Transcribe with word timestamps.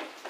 เ 0.00 0.29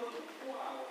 Wow. 0.00 0.89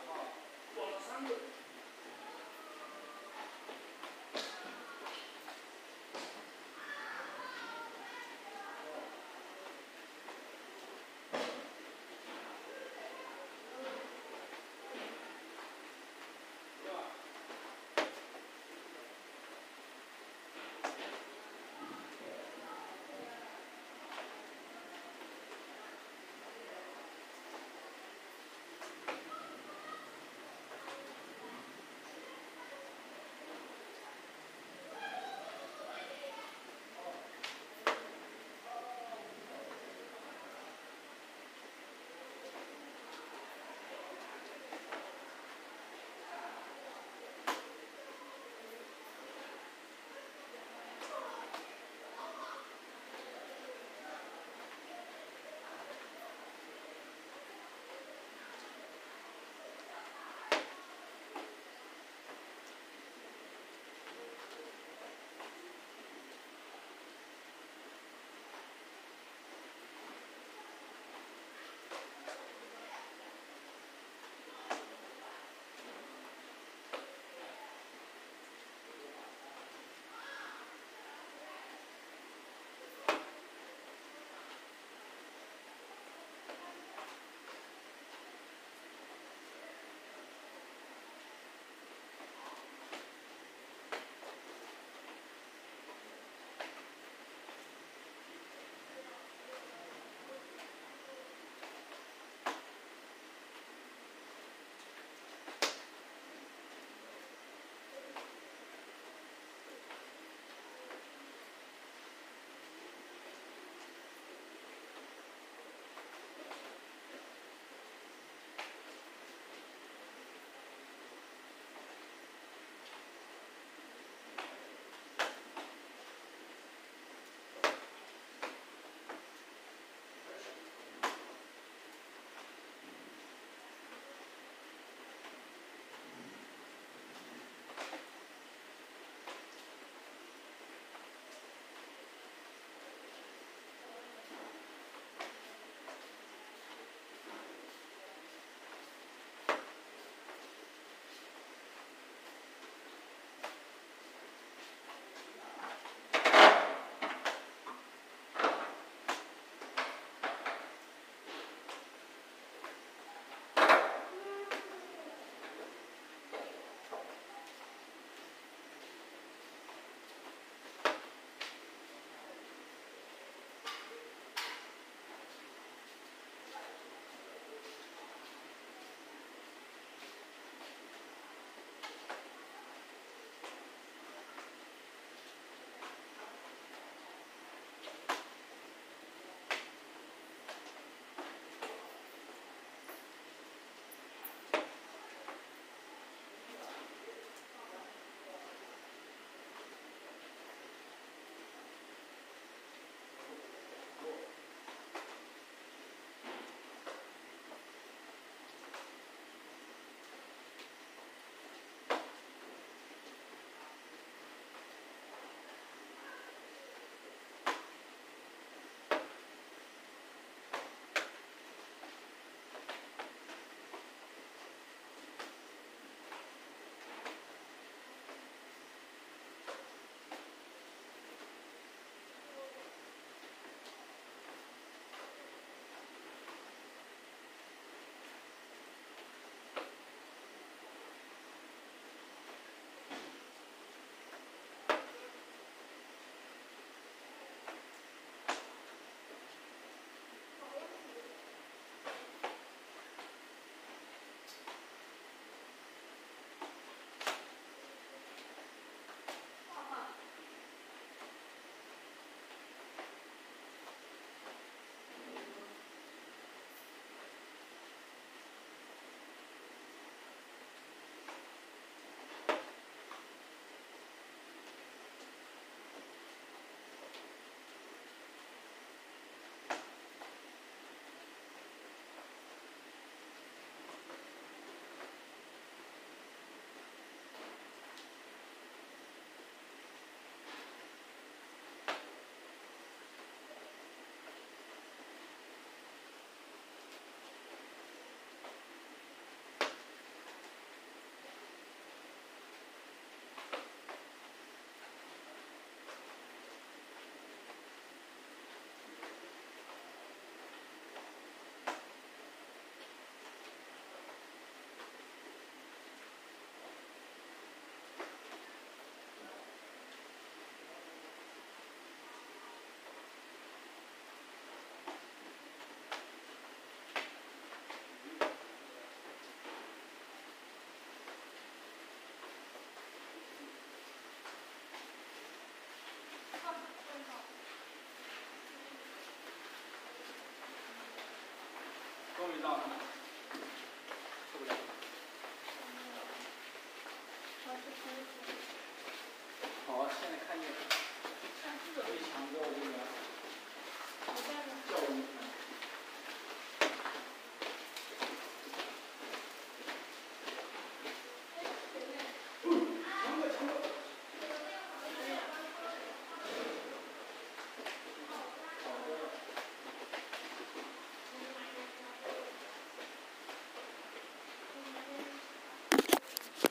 Originalna. 342.20 342.69